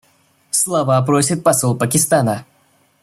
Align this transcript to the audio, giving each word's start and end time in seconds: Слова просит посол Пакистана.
Слова 0.49 0.99
просит 1.03 1.43
посол 1.43 1.77
Пакистана. 1.77 2.47